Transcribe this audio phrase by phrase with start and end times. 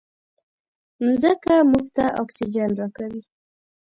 [1.05, 3.21] مځکه موږ ته اکسیجن راکوي.